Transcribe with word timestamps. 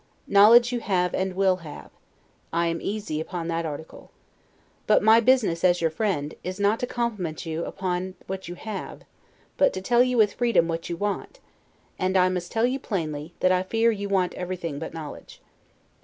Knowledge 0.25 0.71
you 0.73 0.79
have, 0.79 1.13
and 1.13 1.35
will 1.35 1.57
have: 1.57 1.91
I 2.51 2.65
am 2.65 2.81
easy 2.81 3.21
upon 3.21 3.47
that 3.49 3.67
article. 3.67 4.09
But 4.87 5.03
my 5.03 5.19
business, 5.19 5.63
as 5.63 5.79
your 5.79 5.91
friend, 5.91 6.33
is 6.43 6.59
not 6.59 6.79
to 6.79 6.87
compliment 6.87 7.45
you 7.45 7.63
upon 7.65 8.15
what 8.25 8.47
you 8.47 8.55
have, 8.55 9.03
but 9.57 9.73
to 9.73 9.79
tell 9.81 10.01
you 10.01 10.17
with 10.17 10.33
freedom 10.33 10.67
what 10.67 10.89
you 10.89 10.97
want; 10.97 11.39
and 11.99 12.17
I 12.17 12.29
must 12.29 12.51
tell 12.51 12.65
you 12.65 12.79
plainly, 12.79 13.35
that 13.41 13.51
I 13.51 13.61
fear 13.61 13.91
you 13.91 14.09
want 14.09 14.33
everything 14.33 14.79
but 14.79 14.91
knowledge. 14.91 15.39